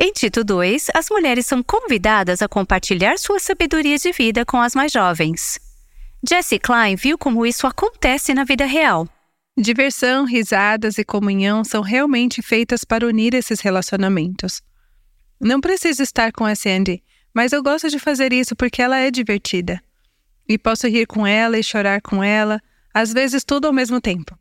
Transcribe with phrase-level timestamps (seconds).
[0.00, 4.72] Em Tito 2, as mulheres são convidadas a compartilhar sua sabedoria de vida com as
[4.72, 5.58] mais jovens.
[6.22, 9.08] Jesse Klein viu como isso acontece na vida real.
[9.56, 14.62] Diversão, risadas e comunhão são realmente feitas para unir esses relacionamentos.
[15.40, 17.02] Não preciso estar com a Sandy,
[17.34, 19.82] mas eu gosto de fazer isso porque ela é divertida.
[20.48, 22.60] E posso rir com ela e chorar com ela,
[22.94, 24.38] às vezes tudo ao mesmo tempo.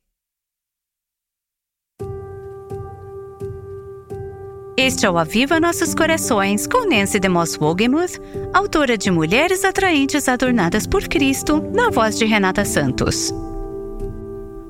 [4.79, 8.21] Este é o Aviva Nossos Corações com Nancy DeMoss Wogemuth,
[8.53, 13.33] autora de Mulheres Atraentes Adornadas por Cristo, na voz de Renata Santos.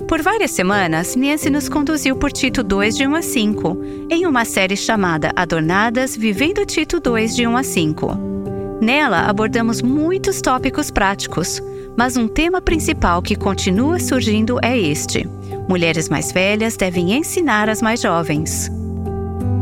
[0.08, 3.78] Por várias semanas, Nancy nos conduziu por Tito 2 de 1 a 5,
[4.10, 8.80] em uma série chamada Adornadas Vivendo Tito 2 de 1 a 5.
[8.80, 11.62] Nela abordamos muitos tópicos práticos,
[11.98, 15.28] mas um tema principal que continua surgindo é este:
[15.68, 18.72] mulheres mais velhas devem ensinar as mais jovens.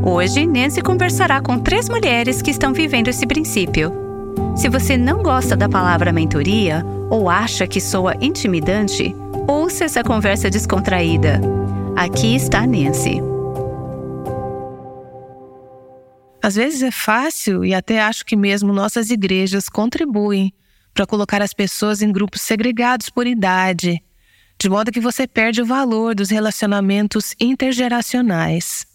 [0.07, 3.91] Hoje, Nancy conversará com três mulheres que estão vivendo esse princípio.
[4.55, 9.15] Se você não gosta da palavra mentoria ou acha que soa intimidante,
[9.47, 11.41] ouça essa conversa descontraída.
[11.95, 13.19] Aqui está Nancy.
[16.39, 20.53] Às vezes é fácil e até acho que mesmo nossas igrejas contribuem
[20.93, 24.03] para colocar as pessoas em grupos segregados por idade,
[24.61, 28.85] de modo que você perde o valor dos relacionamentos intergeracionais.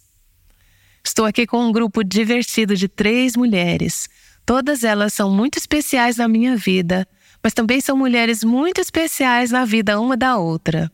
[1.03, 4.07] Estou aqui com um grupo divertido de três mulheres.
[4.45, 7.07] Todas elas são muito especiais na minha vida,
[7.43, 10.91] mas também são mulheres muito especiais na vida uma da outra.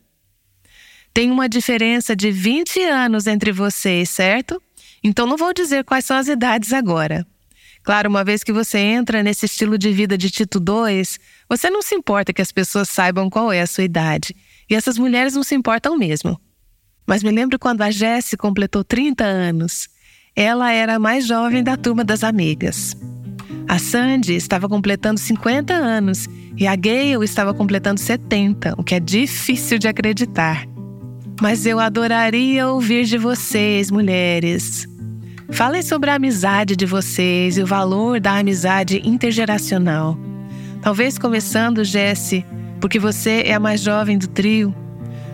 [1.13, 4.61] Tem uma diferença de 20 anos entre vocês, certo?
[5.03, 7.25] Então não vou dizer quais são as idades agora.
[7.83, 11.19] Claro, uma vez que você entra nesse estilo de vida de Tito 2,
[11.50, 14.35] você não se importa que as pessoas saibam qual é a sua idade.
[14.69, 16.39] E essas mulheres não se importam mesmo.
[17.05, 19.88] Mas me lembro quando a Jessie completou 30 anos.
[20.38, 22.95] Ela era a mais jovem da turma das amigas.
[23.67, 29.00] A Sandy estava completando 50 anos e a Gayle estava completando 70, o que é
[29.00, 30.63] difícil de acreditar.
[31.41, 34.88] Mas eu adoraria ouvir de vocês, mulheres.
[35.50, 40.16] Falem sobre a amizade de vocês e o valor da amizade intergeracional.
[40.83, 42.45] Talvez começando, Jesse,
[42.79, 44.73] porque você é a mais jovem do trio.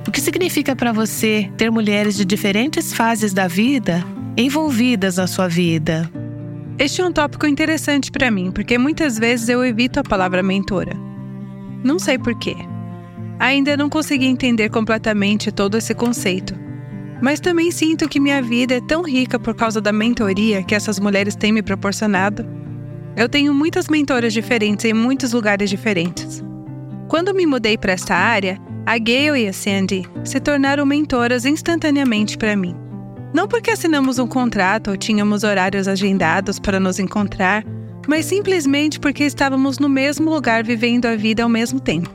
[0.08, 4.02] O que significa para você ter mulheres de diferentes fases da vida
[4.36, 6.10] envolvidas na sua vida.
[6.80, 10.94] Este é um tópico interessante para mim, porque muitas vezes eu evito a palavra mentora.
[11.84, 12.56] Não sei porquê.
[13.40, 16.56] Ainda não consegui entender completamente todo esse conceito.
[17.22, 21.00] Mas também sinto que minha vida é tão rica por causa da mentoria que essas
[21.00, 22.46] mulheres têm me proporcionado.
[23.16, 26.44] Eu tenho muitas mentoras diferentes em muitos lugares diferentes.
[27.08, 32.38] Quando me mudei para esta área, a Gayle e a Sandy se tornaram mentoras instantaneamente
[32.38, 32.83] para mim.
[33.34, 37.66] Não porque assinamos um contrato ou tínhamos horários agendados para nos encontrar,
[38.08, 42.12] mas simplesmente porque estávamos no mesmo lugar vivendo a vida ao mesmo tempo.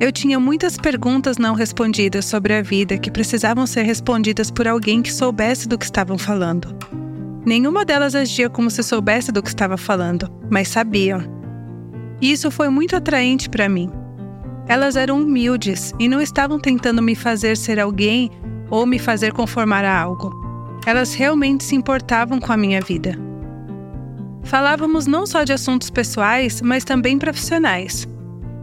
[0.00, 5.00] Eu tinha muitas perguntas não respondidas sobre a vida que precisavam ser respondidas por alguém
[5.02, 6.74] que soubesse do que estavam falando.
[7.44, 11.22] Nenhuma delas agia como se soubesse do que estava falando, mas sabiam.
[12.20, 13.90] E isso foi muito atraente para mim.
[14.66, 18.30] Elas eram humildes e não estavam tentando me fazer ser alguém
[18.70, 20.32] ou me fazer conformar a algo.
[20.86, 23.18] Elas realmente se importavam com a minha vida.
[24.44, 28.08] Falávamos não só de assuntos pessoais, mas também profissionais.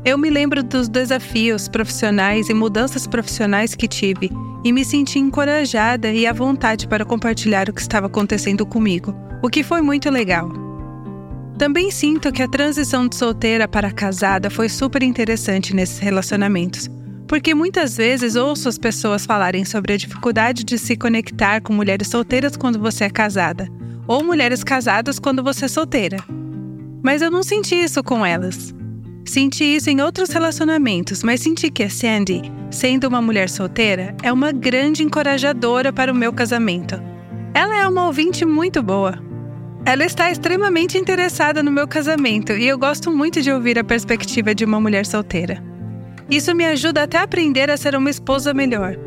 [0.03, 4.31] Eu me lembro dos desafios profissionais e mudanças profissionais que tive
[4.63, 9.49] e me senti encorajada e à vontade para compartilhar o que estava acontecendo comigo, o
[9.49, 10.51] que foi muito legal.
[11.57, 16.89] Também sinto que a transição de solteira para casada foi super interessante nesses relacionamentos,
[17.27, 22.07] porque muitas vezes ouço as pessoas falarem sobre a dificuldade de se conectar com mulheres
[22.07, 23.67] solteiras quando você é casada,
[24.07, 26.17] ou mulheres casadas quando você é solteira.
[27.03, 28.73] Mas eu não senti isso com elas.
[29.25, 34.31] Senti isso em outros relacionamentos, mas senti que a Sandy, sendo uma mulher solteira, é
[34.31, 36.95] uma grande encorajadora para o meu casamento.
[37.53, 39.19] Ela é uma ouvinte muito boa.
[39.85, 44.55] Ela está extremamente interessada no meu casamento e eu gosto muito de ouvir a perspectiva
[44.55, 45.61] de uma mulher solteira.
[46.29, 48.97] Isso me ajuda até a aprender a ser uma esposa melhor,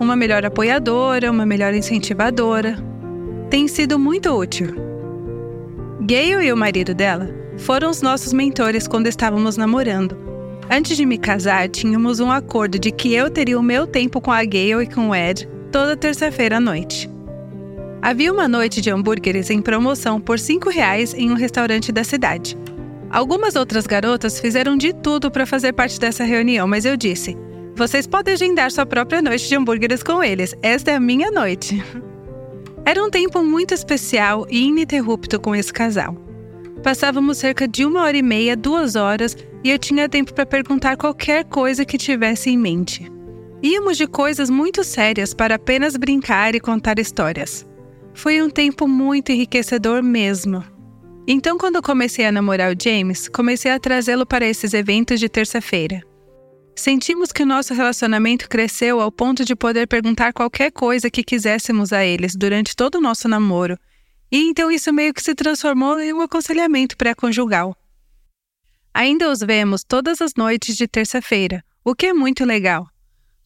[0.00, 2.76] uma melhor apoiadora, uma melhor incentivadora.
[3.48, 4.74] Tem sido muito útil.
[6.00, 10.16] Gayle e o marido dela foram os nossos mentores quando estávamos namorando.
[10.68, 14.32] Antes de me casar, tínhamos um acordo de que eu teria o meu tempo com
[14.32, 17.08] a Gayle e com o Ed toda terça-feira à noite.
[18.02, 22.58] Havia uma noite de hambúrgueres em promoção por R$ reais em um restaurante da cidade.
[23.14, 27.36] Algumas outras garotas fizeram de tudo para fazer parte dessa reunião, mas eu disse:
[27.76, 30.52] vocês podem agendar sua própria noite de hambúrgueres com eles.
[30.60, 31.80] Esta é a minha noite.
[32.84, 36.16] Era um tempo muito especial e ininterrupto com esse casal.
[36.82, 40.96] Passávamos cerca de uma hora e meia, duas horas, e eu tinha tempo para perguntar
[40.96, 43.08] qualquer coisa que tivesse em mente.
[43.62, 47.64] Íamos de coisas muito sérias para apenas brincar e contar histórias.
[48.12, 50.73] Foi um tempo muito enriquecedor mesmo.
[51.26, 56.02] Então, quando comecei a namorar o James, comecei a trazê-lo para esses eventos de terça-feira.
[56.76, 61.94] Sentimos que o nosso relacionamento cresceu ao ponto de poder perguntar qualquer coisa que quiséssemos
[61.94, 63.78] a eles durante todo o nosso namoro,
[64.30, 67.74] e então isso meio que se transformou em um aconselhamento pré-conjugal.
[68.92, 72.86] Ainda os vemos todas as noites de terça-feira, o que é muito legal.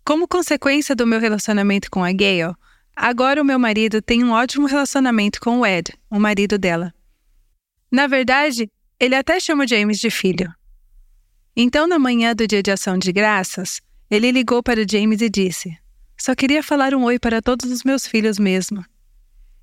[0.04, 2.54] Como consequência do meu relacionamento com a Gayle,
[2.96, 6.92] agora o meu marido tem um ótimo relacionamento com o Ed, o marido dela.
[7.90, 8.70] Na verdade,
[9.00, 10.52] ele até chama James de filho.
[11.56, 13.80] Então, na manhã do dia de ação de graças,
[14.10, 15.76] ele ligou para James e disse:
[16.16, 18.84] Só queria falar um oi para todos os meus filhos mesmo.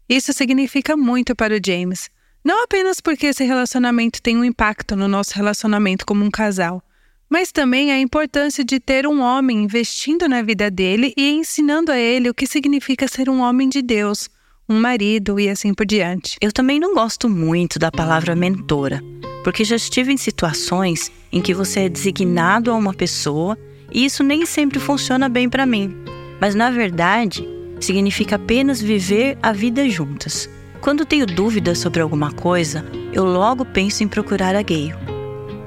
[0.08, 2.10] Isso significa muito para o James,
[2.44, 6.84] não apenas porque esse relacionamento tem um impacto no nosso relacionamento como um casal,
[7.28, 11.98] mas também a importância de ter um homem investindo na vida dele e ensinando a
[11.98, 14.30] ele o que significa ser um homem de Deus,
[14.68, 16.38] um marido e assim por diante.
[16.42, 19.02] Eu também não gosto muito da palavra mentora
[19.46, 23.56] porque já estive em situações em que você é designado a uma pessoa
[23.92, 25.96] e isso nem sempre funciona bem para mim.
[26.42, 27.48] Mas na verdade,
[27.80, 30.50] significa apenas viver a vida juntas.
[30.82, 32.84] Quando tenho dúvidas sobre alguma coisa,
[33.14, 34.96] eu logo penso em procurar a Gale.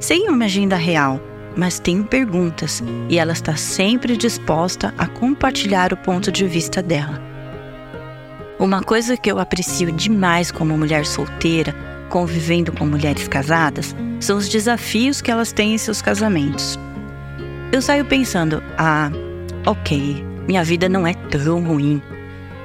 [0.00, 1.20] Sem uma agenda real,
[1.56, 7.22] mas tenho perguntas e ela está sempre disposta a compartilhar o ponto de vista dela.
[8.58, 11.74] Uma coisa que eu aprecio demais como mulher solteira
[12.08, 16.78] convivendo com mulheres casadas são os desafios que elas têm em seus casamentos.
[17.70, 19.10] Eu saio pensando: ah,
[19.66, 22.02] ok, minha vida não é tão ruim.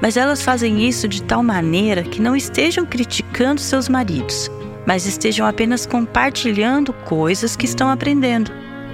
[0.02, 4.50] Mas elas fazem isso de tal maneira que não estejam criticando seus maridos,
[4.86, 8.50] mas estejam apenas compartilhando coisas que estão aprendendo,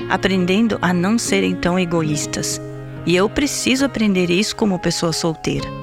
[0.08, 2.60] aprendendo a não serem tão egoístas.
[3.06, 5.79] E eu preciso aprender isso como pessoa solteira.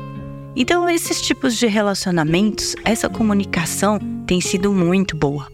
[0.59, 5.47] Então, esses tipos de relacionamentos, essa comunicação tem sido muito boa.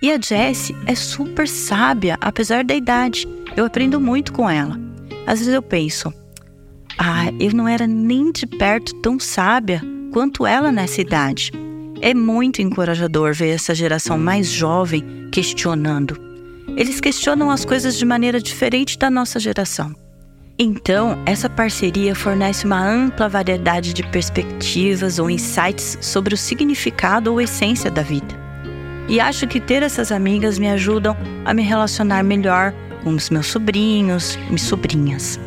[0.00, 3.26] E a Jessie é super sábia, apesar da idade.
[3.56, 4.78] Eu aprendo muito com ela.
[5.26, 6.14] Às vezes eu penso,
[6.96, 9.82] ah, eu não era nem de perto tão sábia
[10.12, 11.50] quanto ela nessa idade.
[12.00, 16.16] É muito encorajador ver essa geração mais jovem questionando.
[16.76, 19.92] Eles questionam as coisas de maneira diferente da nossa geração.
[20.60, 27.40] Então, essa parceria fornece uma ampla variedade de perspectivas ou insights sobre o significado ou
[27.40, 28.34] essência da vida.
[29.08, 32.74] E acho que ter essas amigas me ajudam a me relacionar melhor
[33.04, 35.38] com os meus sobrinhos e sobrinhas.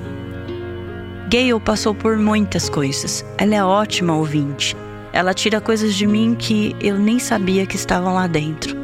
[1.27, 3.25] Gayle passou por muitas coisas.
[3.37, 4.77] Ela é ótima ouvinte.
[5.11, 8.77] Ela tira coisas de mim que eu nem sabia que estavam lá dentro.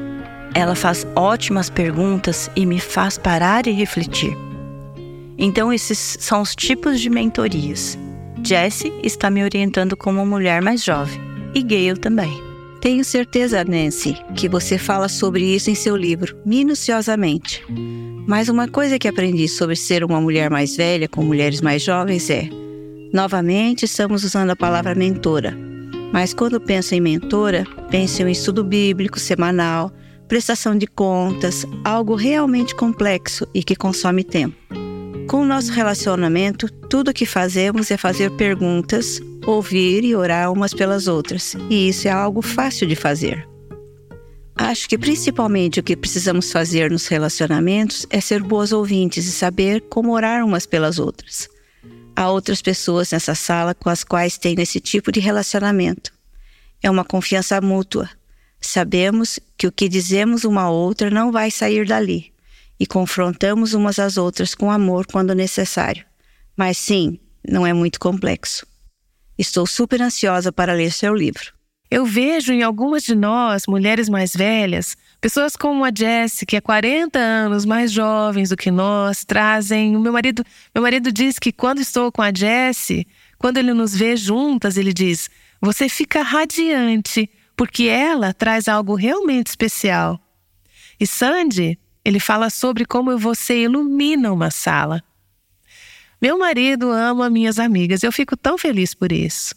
[0.54, 4.47] Ela faz ótimas perguntas e me faz parar e refletir.
[5.38, 7.98] Então, esses são os tipos de mentorias.
[8.44, 11.19] Jessie está me orientando como mulher mais jovem,
[11.54, 12.48] e Gayle também.
[12.80, 17.63] Tenho certeza, Nancy, que você fala sobre isso em seu livro, minuciosamente.
[18.28, 22.30] Mas uma coisa que aprendi sobre ser uma mulher mais velha com mulheres mais jovens
[22.30, 22.48] é:
[23.13, 25.57] novamente estamos usando a palavra mentora.
[26.13, 29.92] Mas quando penso em mentora, penso em estudo bíblico semanal,
[30.28, 34.56] prestação de contas, algo realmente complexo e que consome tempo.
[35.28, 40.74] Com o nosso relacionamento, tudo o que fazemos é fazer perguntas, ouvir e orar umas
[40.74, 43.46] pelas outras, e isso é algo fácil de fazer.
[44.56, 49.81] Acho que principalmente o que precisamos fazer nos relacionamentos é ser boas ouvintes e saber
[49.90, 51.50] como orar umas pelas outras.
[52.16, 56.14] Há outras pessoas nessa sala com as quais tem esse tipo de relacionamento.
[56.81, 58.10] É uma confiança mútua.
[58.62, 62.31] Sabemos que o que dizemos uma outra não vai sair dali
[62.80, 66.06] e confrontamos umas às outras com amor quando necessário.
[66.56, 68.66] Mas sim, não é muito complexo.
[69.38, 71.57] Estou super ansiosa para ler seu livro.
[71.90, 76.62] Eu vejo em algumas de nós, mulheres mais velhas, pessoas como a Jessie, que é
[76.62, 79.96] 40 anos mais jovens do que nós, trazem.
[79.96, 80.44] O meu marido,
[80.76, 83.07] meu marido diz que quando estou com a Jessie,
[83.38, 85.30] quando ele nos vê juntas, ele diz:
[85.62, 90.19] "Você fica radiante, porque ela traz algo realmente especial".
[91.00, 95.04] E Sandy ele fala sobre como você ilumina uma sala.
[96.21, 99.54] Meu marido ama minhas amigas, eu fico tão feliz por isso.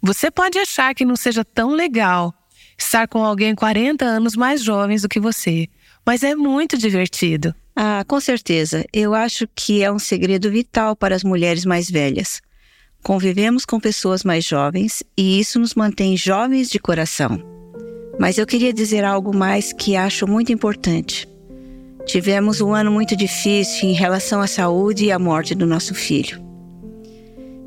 [0.00, 2.32] Você pode achar que não seja tão legal
[2.78, 5.68] estar com alguém 40 anos mais jovens do que você,
[6.06, 7.54] mas é muito divertido.
[7.76, 8.86] Ah, com certeza.
[8.90, 12.40] Eu acho que é um segredo vital para as mulheres mais velhas.
[13.02, 17.57] convivemos com pessoas mais jovens e isso nos mantém jovens de coração.
[18.18, 21.28] Mas eu queria dizer algo mais que acho muito importante.
[22.04, 26.40] Tivemos um ano muito difícil em relação à saúde e à morte do nosso filho.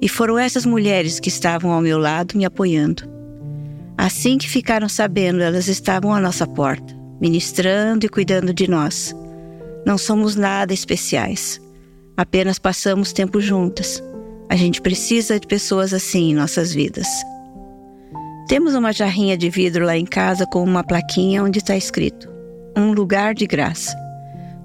[0.02, 3.04] E foram essas mulheres que estavam ao meu lado me apoiando.
[3.98, 9.16] Assim que ficaram sabendo, elas estavam à nossa porta, ministrando e cuidando de nós.
[9.86, 11.62] Não somos nada especiais,
[12.18, 14.02] apenas passamos tempo juntas
[14.52, 17.08] a gente precisa de pessoas assim em nossas vidas.
[18.48, 22.30] Temos uma jarrinha de vidro lá em casa com uma plaquinha onde está escrito:
[22.78, 23.96] Um lugar de graça.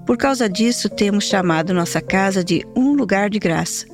[0.05, 3.85] Por causa disso, temos chamado nossa casa de Um Lugar de Graça.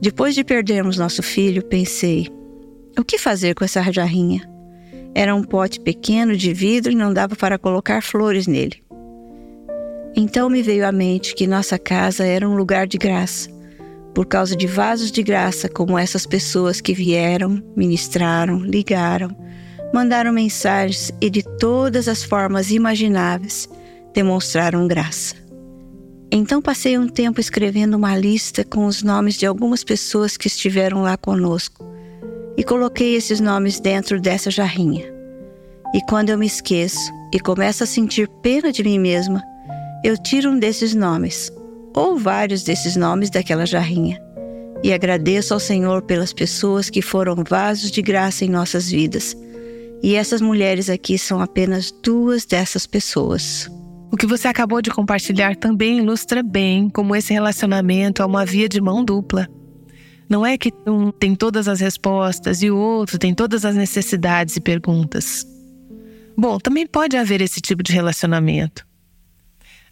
[0.00, 2.28] Depois de perdermos nosso filho, pensei:
[2.98, 4.48] o que fazer com essa jarrinha?
[5.14, 8.82] Era um pote pequeno de vidro e não dava para colocar flores nele.
[10.14, 13.50] Então me veio à mente que nossa casa era um lugar de graça
[14.14, 19.34] por causa de vasos de graça como essas pessoas que vieram, ministraram, ligaram,
[19.92, 23.68] mandaram mensagens e de todas as formas imagináveis
[24.14, 25.34] demonstraram graça.
[26.30, 31.02] Então passei um tempo escrevendo uma lista com os nomes de algumas pessoas que estiveram
[31.02, 31.86] lá conosco
[32.56, 35.12] e coloquei esses nomes dentro dessa jarrinha.
[35.94, 39.42] E quando eu me esqueço e começo a sentir pena de mim mesma,
[40.02, 41.52] eu tiro um desses nomes
[41.94, 44.20] ou vários desses nomes daquela jarrinha.
[44.82, 49.36] E agradeço ao Senhor pelas pessoas que foram vasos de graça em nossas vidas.
[50.02, 53.70] E essas mulheres aqui são apenas duas dessas pessoas.
[54.10, 58.68] O que você acabou de compartilhar também ilustra bem como esse relacionamento é uma via
[58.68, 59.48] de mão dupla.
[60.28, 64.56] Não é que um tem todas as respostas e o outro tem todas as necessidades
[64.56, 65.46] e perguntas.
[66.36, 68.84] Bom, também pode haver esse tipo de relacionamento.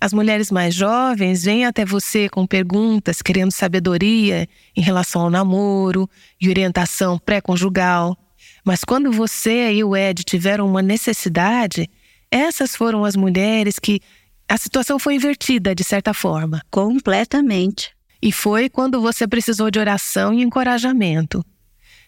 [0.00, 6.08] As mulheres mais jovens vêm até você com perguntas, querendo sabedoria em relação ao namoro
[6.40, 8.16] e orientação pré-conjugal.
[8.64, 11.86] Mas quando você e o Ed tiveram uma necessidade,
[12.30, 14.00] essas foram as mulheres que
[14.48, 16.62] a situação foi invertida de certa forma.
[16.70, 17.90] Completamente.
[18.22, 21.44] E foi quando você precisou de oração e encorajamento.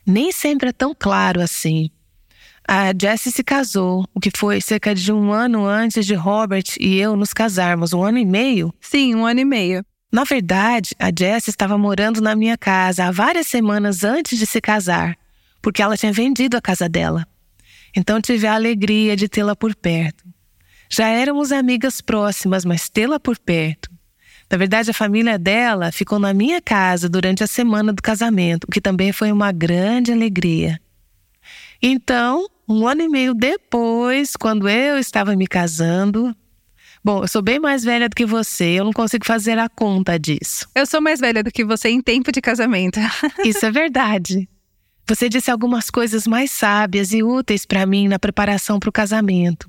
[0.07, 1.91] Nem sempre é tão claro assim.
[2.67, 6.97] A Jessie se casou, o que foi cerca de um ano antes de Robert e
[6.99, 7.93] eu nos casarmos.
[7.93, 8.73] Um ano e meio?
[8.81, 9.85] Sim, um ano e meio.
[10.13, 14.61] Na verdade, a Jessie estava morando na minha casa há várias semanas antes de se
[14.61, 15.17] casar,
[15.61, 17.27] porque ela tinha vendido a casa dela.
[17.97, 20.25] Então tive a alegria de tê-la por perto.
[20.91, 23.91] Já éramos amigas próximas, mas tê-la por perto.
[24.51, 28.71] Na verdade, a família dela ficou na minha casa durante a semana do casamento, o
[28.71, 30.79] que também foi uma grande alegria.
[31.83, 36.35] Então, um ano e meio depois, quando eu estava me casando,
[37.05, 40.17] Bom, eu sou bem mais velha do que você, eu não consigo fazer a conta
[40.17, 40.69] disso.
[40.73, 43.01] Eu sou mais velha do que você em tempo de casamento.
[43.45, 44.49] Isso é verdade.
[45.09, 49.69] Você disse algumas coisas mais sábias e úteis para mim na preparação para o casamento.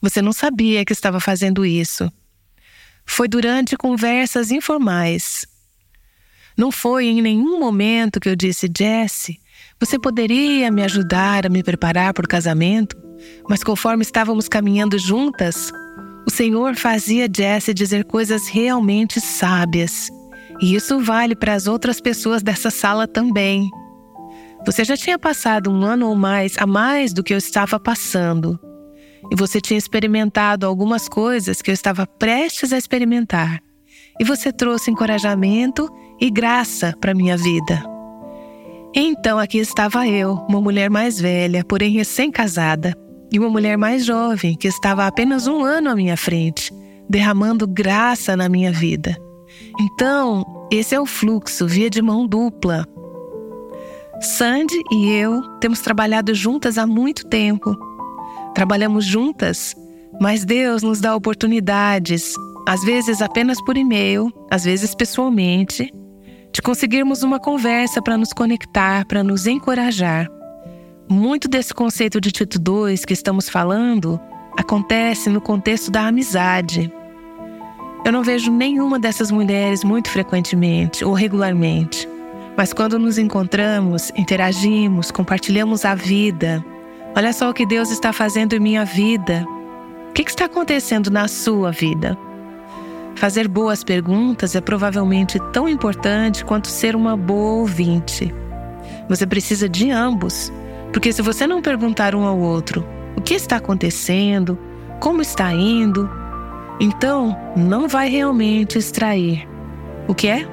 [0.00, 2.10] Você não sabia que estava fazendo isso.
[3.04, 5.44] Foi durante conversas informais.
[6.56, 9.39] Não foi em nenhum momento que eu disse, Jesse,
[9.80, 12.94] você poderia me ajudar a me preparar para o casamento?
[13.48, 15.72] Mas conforme estávamos caminhando juntas,
[16.26, 20.10] o Senhor fazia Jessie dizer coisas realmente sábias.
[20.60, 23.70] E isso vale para as outras pessoas dessa sala também.
[24.66, 28.60] Você já tinha passado um ano ou mais a mais do que eu estava passando.
[29.30, 33.60] E você tinha experimentado algumas coisas que eu estava prestes a experimentar.
[34.18, 35.88] E você trouxe encorajamento
[36.20, 37.82] e graça para minha vida.
[38.94, 42.94] Então aqui estava eu, uma mulher mais velha, porém recém-casada,
[43.32, 46.72] e uma mulher mais jovem, que estava apenas um ano à minha frente,
[47.08, 49.16] derramando graça na minha vida.
[49.80, 52.84] Então, esse é o fluxo, via de mão dupla.
[54.20, 57.74] Sandy e eu temos trabalhado juntas há muito tempo.
[58.54, 59.74] Trabalhamos juntas,
[60.20, 62.34] mas Deus nos dá oportunidades,
[62.68, 65.92] às vezes apenas por e-mail, às vezes pessoalmente,
[66.52, 70.28] de conseguirmos uma conversa para nos conectar, para nos encorajar.
[71.08, 74.20] Muito desse conceito de Tito 2 que estamos falando
[74.56, 76.92] acontece no contexto da amizade.
[78.04, 82.08] Eu não vejo nenhuma dessas mulheres muito frequentemente ou regularmente,
[82.56, 86.64] mas quando nos encontramos, interagimos, compartilhamos a vida.
[87.14, 89.44] Olha só o que Deus está fazendo em minha vida.
[90.08, 92.16] O que está acontecendo na sua vida?
[93.16, 98.34] Fazer boas perguntas é provavelmente tão importante quanto ser uma boa ouvinte.
[99.08, 100.52] Você precisa de ambos,
[100.92, 102.86] porque se você não perguntar um ao outro
[103.16, 104.58] o que está acontecendo,
[105.00, 106.08] como está indo,
[106.80, 109.46] então não vai realmente extrair.
[110.08, 110.48] O que é?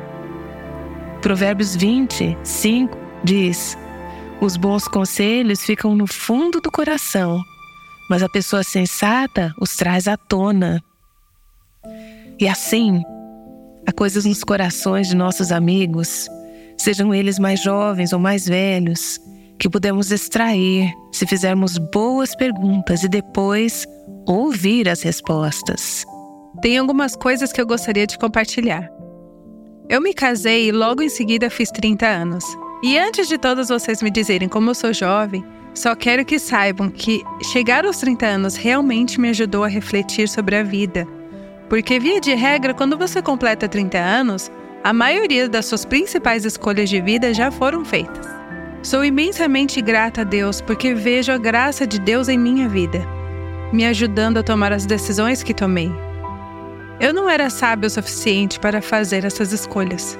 [1.22, 3.78] Provérbios 20, 5 diz:
[4.42, 7.42] Os bons conselhos ficam no fundo do coração,
[8.10, 10.84] mas a pessoa sensata os traz à tona.
[12.40, 13.02] E assim,
[13.88, 16.28] há coisas nos corações de nossos amigos,
[16.78, 19.20] sejam eles mais jovens ou mais velhos,
[19.58, 23.88] que podemos extrair se fizermos boas perguntas e depois
[24.28, 26.06] ouvir as respostas.
[26.62, 28.88] Tem algumas coisas que eu gostaria de compartilhar.
[29.90, 32.44] Eu me casei e logo em seguida fiz 30 anos.
[32.84, 36.90] E antes de todos vocês me dizerem como eu sou jovem, só quero que saibam
[36.90, 41.08] que chegar aos 30 anos realmente me ajudou a refletir sobre a vida.
[41.70, 44.52] Porque, via de regra, quando você completa 30 anos,
[44.84, 48.26] a maioria das suas principais escolhas de vida já foram feitas.
[48.82, 53.06] Sou imensamente grata a Deus porque vejo a graça de Deus em minha vida,
[53.74, 55.92] me ajudando a tomar as decisões que tomei.
[57.00, 60.18] Eu não era sábio o suficiente para fazer essas escolhas.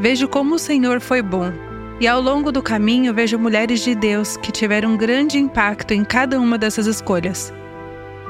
[0.00, 1.52] Vejo como o Senhor foi bom,
[2.00, 6.02] e ao longo do caminho vejo mulheres de Deus que tiveram um grande impacto em
[6.02, 7.52] cada uma dessas escolhas.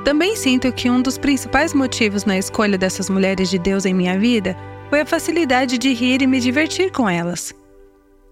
[0.04, 4.18] Também sinto que um dos principais motivos na escolha dessas mulheres de Deus em minha
[4.18, 4.56] vida
[4.88, 7.54] foi a facilidade de rir e me divertir com elas.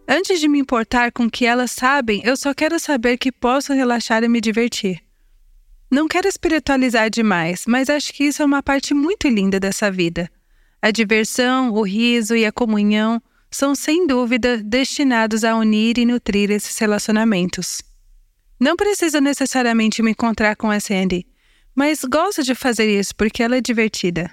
[0.09, 3.75] Antes de me importar com o que elas sabem, eu só quero saber que posso
[3.75, 5.01] relaxar e me divertir.
[5.91, 10.31] Não quero espiritualizar demais, mas acho que isso é uma parte muito linda dessa vida.
[10.81, 16.51] A diversão, o riso e a comunhão são sem dúvida destinados a unir e nutrir
[16.51, 17.83] esses relacionamentos.
[18.59, 21.27] Não preciso necessariamente me encontrar com a Sandy,
[21.79, 24.33] mas gosto de fazer isso porque ela é divertida.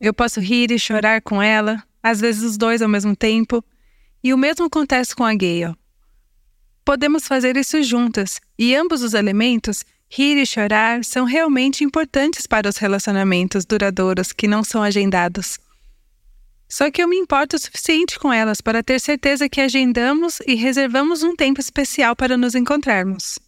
[0.00, 3.64] Eu posso rir e chorar com ela, às vezes os dois ao mesmo tempo,
[4.24, 5.76] e o mesmo acontece com a Gale.
[6.84, 12.68] Podemos fazer isso juntas, e ambos os elementos, rir e chorar, são realmente importantes para
[12.68, 15.60] os relacionamentos duradouros que não são agendados.
[16.68, 20.56] Só que eu me importo o suficiente com elas para ter certeza que agendamos e
[20.56, 23.38] reservamos um tempo especial para nos encontrarmos.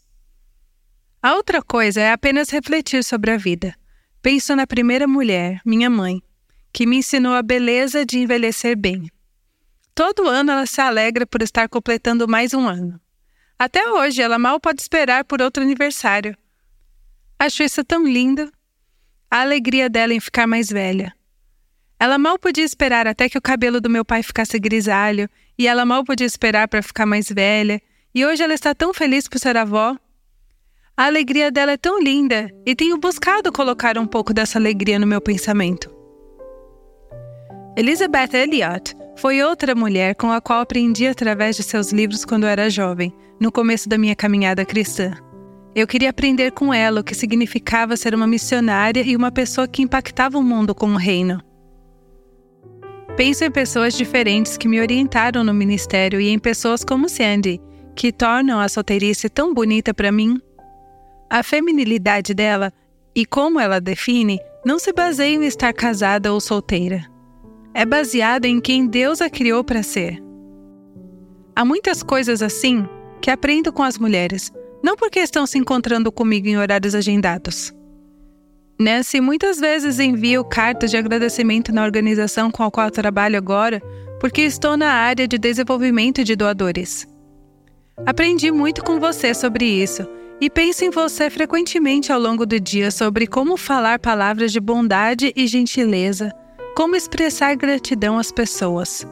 [1.23, 3.75] A outra coisa é apenas refletir sobre a vida.
[4.23, 6.23] Penso na primeira mulher, minha mãe,
[6.73, 9.11] que me ensinou a beleza de envelhecer bem.
[9.95, 13.01] Todo ano ela se alegra por estar completando mais um ano.
[13.59, 16.37] Até hoje ela mal pode esperar por outro aniversário.
[17.39, 18.53] Acho isso tão lindo.
[19.31, 21.15] A alegria dela em ficar mais velha.
[21.99, 25.87] Ela mal podia esperar até que o cabelo do meu pai ficasse grisalho, e ela
[25.87, 27.81] mal podia esperar para ficar mais velha,
[28.15, 29.97] e hoje ela está tão feliz por ser avó.
[30.99, 35.07] A alegria dela é tão linda e tenho buscado colocar um pouco dessa alegria no
[35.07, 35.95] meu pensamento.
[37.77, 42.71] Elizabeth Elliot foi outra mulher com a qual aprendi através de seus livros quando era
[42.71, 45.13] jovem, no começo da minha caminhada cristã.
[45.75, 49.83] Eu queria aprender com ela o que significava ser uma missionária e uma pessoa que
[49.83, 51.43] impactava o mundo com o reino.
[53.19, 57.61] Penso em pessoas diferentes que me orientaram no ministério e em pessoas como Sandy,
[57.95, 60.41] que tornam a solteirice tão bonita para mim.
[61.29, 62.73] A feminilidade dela
[63.15, 67.17] e como ela define não se baseia em estar casada ou solteira
[67.77, 70.19] é baseada em quem Deus a criou para ser.
[71.55, 72.89] Há muitas coisas assim
[73.21, 74.51] que aprendo com as mulheres,
[74.83, 77.75] não porque estão se encontrando comigo em horários agendados.
[78.81, 83.83] Nancy muitas vezes envio cartas de agradecimento na organização com a qual trabalho agora,
[84.19, 87.07] porque estou na área de desenvolvimento de doadores.
[88.07, 90.09] Aprendi muito com você sobre isso
[90.41, 95.33] e penso em você frequentemente ao longo do dia sobre como falar palavras de bondade
[95.35, 96.31] e gentileza
[96.77, 99.07] como expressar gratidão às pessoas.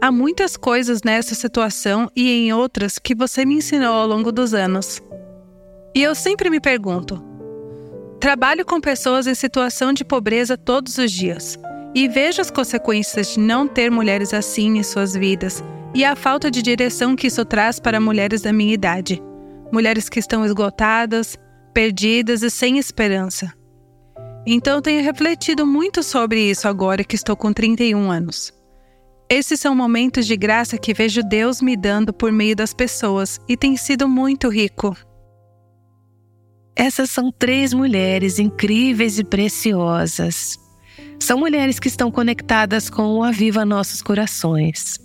[0.00, 4.54] Há muitas coisas nessa situação e em outras que você me ensinou ao longo dos
[4.54, 5.02] anos.
[5.94, 7.20] E eu sempre me pergunto:
[8.20, 11.58] trabalho com pessoas em situação de pobreza todos os dias
[11.94, 15.64] e vejo as consequências de não ter mulheres assim em suas vidas
[15.94, 19.22] e a falta de direção que isso traz para mulheres da minha idade.
[19.72, 21.36] Mulheres que estão esgotadas,
[21.72, 23.52] perdidas e sem esperança.
[24.46, 28.52] Então tenho refletido muito sobre isso agora que estou com 31 anos.
[29.28, 33.56] Esses são momentos de graça que vejo Deus me dando por meio das pessoas e
[33.56, 34.94] tem sido muito rico.
[36.76, 40.58] Essas são três mulheres incríveis e preciosas.
[41.18, 44.98] São mulheres que estão conectadas com o Aviva Nossos Corações.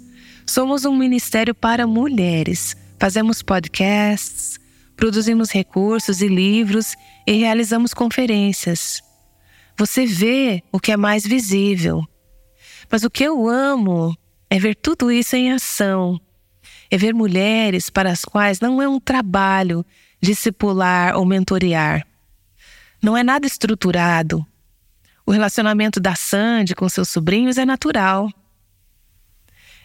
[0.46, 2.76] Somos um ministério para mulheres.
[3.00, 4.60] Fazemos podcasts,
[4.96, 9.02] produzimos recursos e livros e realizamos conferências.
[9.78, 12.04] Você vê o que é mais visível.
[12.92, 14.14] Mas o que eu amo
[14.50, 16.20] é ver tudo isso em ação.
[16.92, 19.86] É ver mulheres para as quais não é um trabalho
[20.22, 22.06] discipular ou mentorear.
[23.02, 24.46] Não é nada estruturado.
[25.26, 28.30] O relacionamento da Sandy com seus sobrinhos é natural.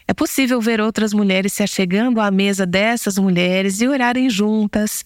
[0.07, 5.03] É possível ver outras mulheres se achegando à mesa dessas mulheres e orarem juntas,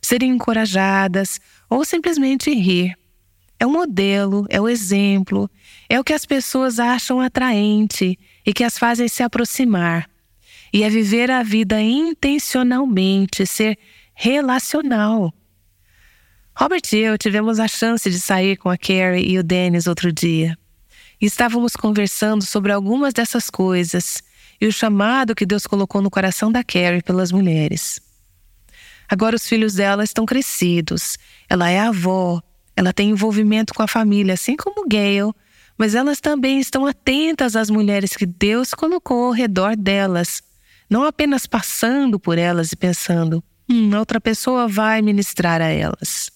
[0.00, 2.94] serem encorajadas ou simplesmente rir.
[3.58, 5.48] É o modelo, é o exemplo,
[5.88, 10.10] é o que as pessoas acham atraente e que as fazem se aproximar.
[10.72, 13.78] E é viver a vida intencionalmente, ser
[14.14, 15.32] relacional.
[16.54, 20.12] Robert e eu tivemos a chance de sair com a Carrie e o Dennis outro
[20.12, 20.58] dia.
[21.20, 24.22] Estávamos conversando sobre algumas dessas coisas
[24.62, 28.00] e o chamado que Deus colocou no coração da Carrie pelas mulheres.
[29.08, 32.40] Agora os filhos dela estão crescidos, ela é avó,
[32.76, 35.34] ela tem envolvimento com a família, assim como Gail,
[35.76, 40.40] mas elas também estão atentas às mulheres que Deus colocou ao redor delas,
[40.88, 46.30] não apenas passando por elas e pensando, hum, outra pessoa vai ministrar a elas.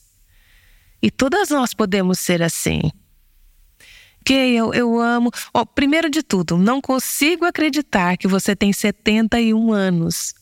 [1.00, 2.90] E todas nós podemos ser assim.
[4.34, 5.30] Eu, eu amo.
[5.54, 10.34] Oh, primeiro de tudo, não consigo acreditar que você tem 71 anos.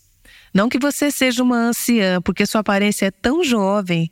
[0.55, 4.11] Não que você seja uma anciã, porque sua aparência é tão jovem.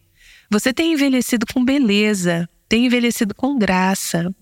[0.50, 4.34] Você tem envelhecido com beleza, tem envelhecido com graça.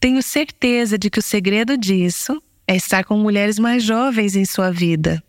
[0.00, 4.70] Tenho certeza de que o segredo disso é estar com mulheres mais jovens em sua
[4.70, 5.22] vida.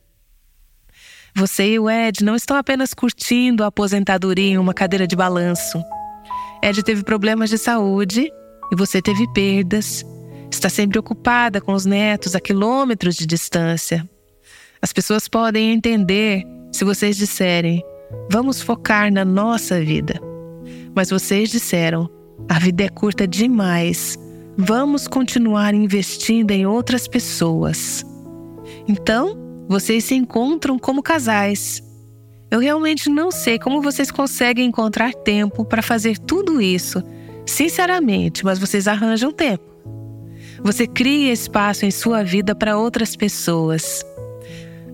[1.35, 5.83] Você e o Ed não estão apenas curtindo a aposentadoria em uma cadeira de balanço.
[6.63, 8.31] Ed teve problemas de saúde
[8.71, 10.05] e você teve perdas.
[10.51, 14.07] Está sempre ocupada com os netos a quilômetros de distância.
[14.81, 17.83] As pessoas podem entender se vocês disserem:
[18.31, 20.19] vamos focar na nossa vida.
[20.95, 22.09] Mas vocês disseram:
[22.49, 24.17] a vida é curta demais.
[24.57, 28.03] Vamos continuar investindo em outras pessoas.
[28.87, 31.83] Então, vocês se encontram como casais.
[32.49, 37.03] Eu realmente não sei como vocês conseguem encontrar tempo para fazer tudo isso,
[37.47, 39.63] sinceramente, mas vocês arranjam tempo.
[40.63, 44.03] Você cria espaço em sua vida para outras pessoas.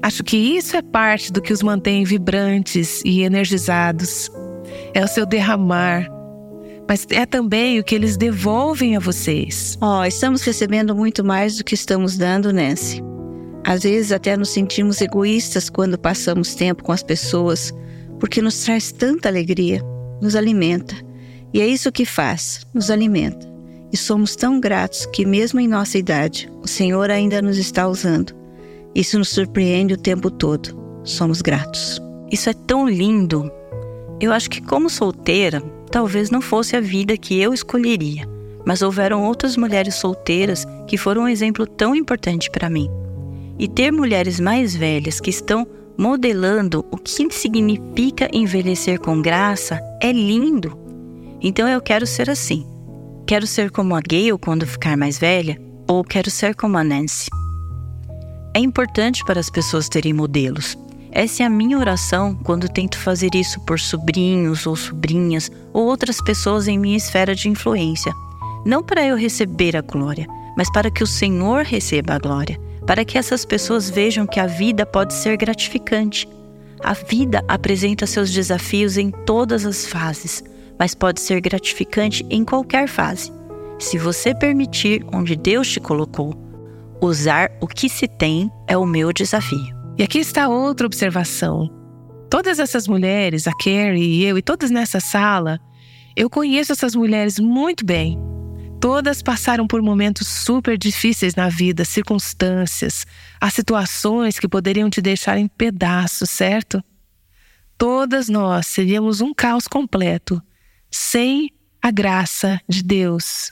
[0.01, 4.29] Acho que isso é parte do que os mantém vibrantes e energizados.
[4.93, 6.09] É o seu derramar,
[6.87, 9.77] mas é também o que eles devolvem a vocês.
[9.81, 13.01] Ó, oh, estamos recebendo muito mais do que estamos dando, Nancy.
[13.65, 17.73] Às vezes até nos sentimos egoístas quando passamos tempo com as pessoas,
[18.19, 19.81] porque nos traz tanta alegria,
[20.21, 20.95] nos alimenta.
[21.53, 23.47] E é isso que faz, nos alimenta.
[23.91, 28.33] E somos tão gratos que, mesmo em nossa idade, o Senhor ainda nos está usando.
[28.95, 30.75] Isso nos surpreende o tempo todo.
[31.03, 32.01] Somos gratos.
[32.31, 33.51] Isso é tão lindo.
[34.19, 35.61] Eu acho que, como solteira,
[35.91, 38.27] talvez não fosse a vida que eu escolheria,
[38.65, 42.89] mas houveram outras mulheres solteiras que foram um exemplo tão importante para mim.
[43.59, 50.11] E ter mulheres mais velhas que estão modelando o que significa envelhecer com graça é
[50.11, 50.82] lindo.
[51.43, 52.65] Então eu quero ser assim.
[53.27, 57.27] Quero ser como a Gayle quando ficar mais velha, ou quero ser como a Nancy.
[58.55, 60.77] É importante para as pessoas terem modelos.
[61.11, 66.21] Essa é a minha oração quando tento fazer isso por sobrinhos ou sobrinhas ou outras
[66.21, 68.13] pessoas em minha esfera de influência.
[68.65, 70.25] Não para eu receber a glória,
[70.57, 74.45] mas para que o Senhor receba a glória para que essas pessoas vejam que a
[74.45, 76.27] vida pode ser gratificante.
[76.83, 80.43] A vida apresenta seus desafios em todas as fases,
[80.79, 83.31] mas pode ser gratificante em qualquer fase.
[83.79, 86.33] Se você permitir onde Deus te colocou,
[87.01, 89.75] usar o que se tem é o meu desafio.
[89.97, 91.69] E aqui está outra observação.
[92.29, 95.59] Todas essas mulheres, a Carrie e eu, e todas nessa sala,
[96.15, 98.17] eu conheço essas mulheres muito bem.
[98.79, 103.05] Todas passaram por momentos super difíceis na vida, circunstâncias,
[103.39, 106.83] as situações que poderiam te deixar em pedaços, certo?
[107.77, 110.41] Todas nós seríamos um caos completo
[110.93, 111.49] sem
[111.81, 113.51] a graça de Deus.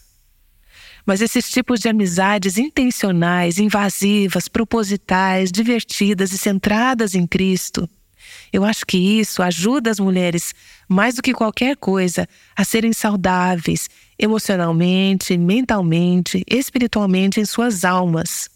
[1.03, 7.89] Mas esses tipos de amizades intencionais, invasivas, propositais, divertidas e centradas em Cristo,
[8.53, 10.53] eu acho que isso ajuda as mulheres,
[10.87, 18.47] mais do que qualquer coisa, a serem saudáveis emocionalmente, mentalmente, espiritualmente em suas almas.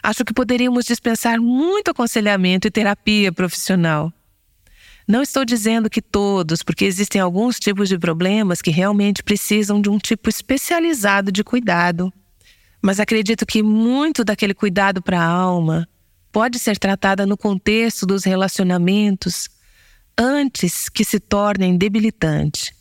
[0.00, 4.12] Acho que poderíamos dispensar muito aconselhamento e terapia profissional.
[5.06, 9.90] Não estou dizendo que todos, porque existem alguns tipos de problemas que realmente precisam de
[9.90, 12.12] um tipo especializado de cuidado.
[12.80, 15.86] Mas acredito que muito daquele cuidado para a alma
[16.32, 19.48] pode ser tratada no contexto dos relacionamentos
[20.18, 22.72] antes que se tornem debilitantes.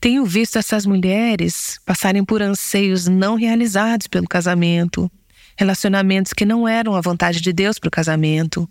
[0.00, 5.10] Tenho visto essas mulheres passarem por anseios não realizados pelo casamento,
[5.56, 8.68] relacionamentos que não eram a vontade de Deus para o casamento,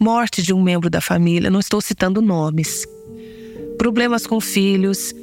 [0.00, 2.86] morte de um membro da família, não estou citando nomes,
[3.76, 5.14] problemas com filhos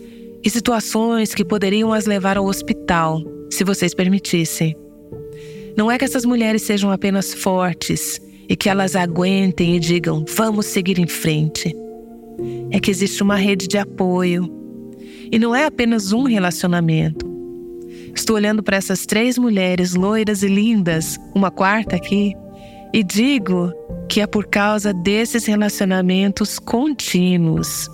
[0.44, 4.76] e situações que poderiam as levar ao hospital, se vocês permitissem.
[5.76, 10.68] Não é que essas mulheres sejam apenas fortes e que elas aguentem e digam, vamos
[10.68, 11.76] seguir em frente.
[12.70, 14.48] É que existe uma rede de apoio.
[15.32, 17.26] E não é apenas um relacionamento.
[18.16, 22.34] Estou olhando para essas três mulheres loiras e lindas, uma quarta aqui,
[22.97, 23.71] e digo
[24.10, 27.88] que é por causa desses relacionamentos contínuos.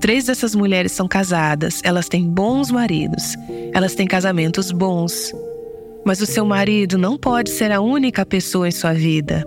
[0.00, 3.36] Três dessas mulheres são casadas, elas têm bons maridos,
[3.72, 5.32] elas têm casamentos bons.
[6.04, 9.46] Mas o seu marido não pode ser a única pessoa em sua vida.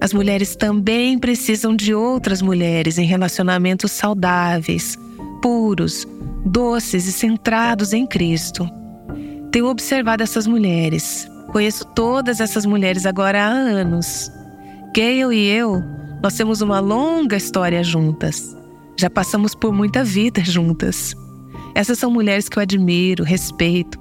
[0.00, 4.96] As mulheres também precisam de outras mulheres em relacionamentos saudáveis,
[5.42, 6.08] puros,
[6.46, 8.66] doces e centrados em Cristo.
[9.52, 11.28] Tenho observado essas mulheres.
[11.52, 14.30] Conheço todas essas mulheres agora há anos.
[14.94, 15.82] Gayle e eu,
[16.22, 18.56] nós temos uma longa história juntas.
[18.96, 21.14] Já passamos por muita vida juntas.
[21.74, 23.98] Essas são mulheres que eu admiro, respeito.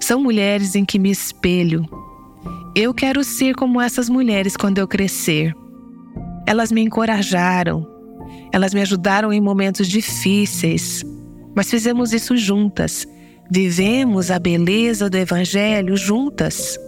[0.00, 1.86] São mulheres em que me espelho.
[2.74, 5.54] Eu quero ser como essas mulheres quando eu crescer.
[6.46, 7.86] Elas me encorajaram.
[8.52, 11.04] Elas me ajudaram em momentos difíceis.
[11.54, 13.06] Mas fizemos isso juntas.
[13.50, 16.78] Vivemos a beleza do Evangelho juntas.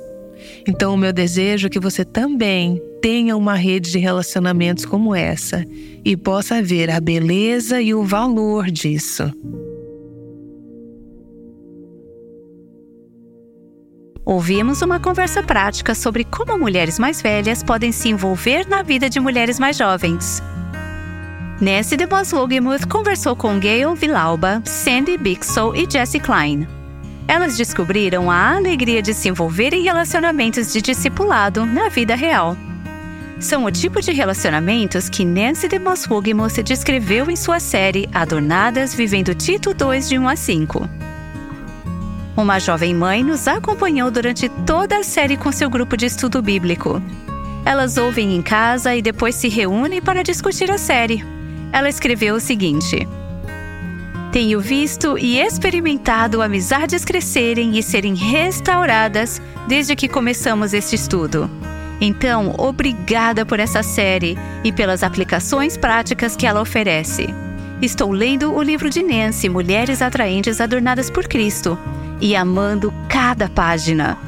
[0.66, 5.64] Então, o meu desejo é que você também tenha uma rede de relacionamentos como essa
[6.05, 9.33] e possa ver a beleza e o valor disso.
[14.25, 19.18] Ouvimos uma conversa prática sobre como mulheres mais velhas podem se envolver na vida de
[19.18, 20.42] mulheres mais jovens.
[21.61, 26.68] Nancy DeMoss Wogemuth conversou com Gail Villalba, Sandy Bixel e Jessie Klein.
[27.27, 32.57] Elas descobriram a alegria de se envolver em relacionamentos de discipulado na vida real.
[33.40, 39.35] São o tipo de relacionamentos que Nancy DeMoss Wogemuth descreveu em sua série Adornadas Vivendo
[39.35, 40.88] Tito 2 de 1 a 5.
[42.37, 47.03] Uma jovem mãe nos acompanhou durante toda a série com seu grupo de estudo bíblico.
[47.64, 51.38] Elas ouvem em casa e depois se reúnem para discutir a série.
[51.72, 53.07] Ela escreveu o seguinte:
[54.33, 61.50] Tenho visto e experimentado amizades crescerem e serem restauradas desde que começamos este estudo.
[62.00, 67.26] Então, obrigada por essa série e pelas aplicações práticas que ela oferece.
[67.83, 71.78] Estou lendo o livro de Nancy, Mulheres Atraentes Adornadas por Cristo,
[72.20, 74.18] e amando cada página.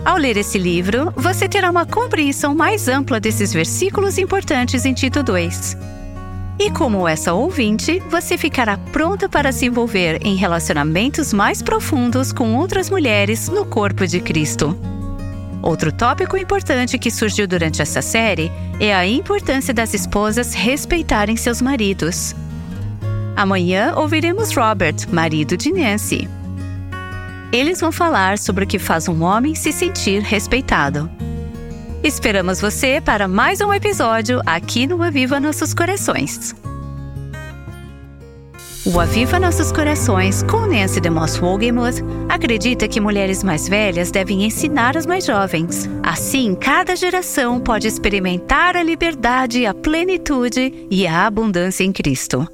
[0.04, 5.22] Ao ler esse livro, você terá uma compreensão mais ampla desses versículos importantes em Tito
[5.22, 5.78] 2.
[6.60, 12.56] E como essa ouvinte, você ficará pronta para se envolver em relacionamentos mais profundos com
[12.56, 14.76] outras mulheres no corpo de Cristo.
[15.64, 21.62] Outro tópico importante que surgiu durante essa série é a importância das esposas respeitarem seus
[21.62, 22.36] maridos.
[23.34, 26.28] Amanhã ouviremos Robert, marido de Nancy.
[27.54, 31.10] Eles vão falar sobre o que faz um homem se sentir respeitado.
[32.04, 36.54] Esperamos você para mais um episódio aqui no Aviva Nossos Corações.
[38.86, 44.98] O Aviva Nossos Corações, com Nancy DeMoss Wogemuth, acredita que mulheres mais velhas devem ensinar
[44.98, 45.90] as mais jovens.
[46.04, 52.46] Assim, cada geração pode experimentar a liberdade, a plenitude e a abundância em Cristo.